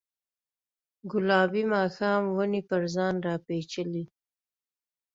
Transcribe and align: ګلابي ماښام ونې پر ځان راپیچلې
ګلابي 1.11 1.63
ماښام 1.73 2.23
ونې 2.35 2.61
پر 2.69 2.81
ځان 2.95 3.15
راپیچلې 3.27 4.03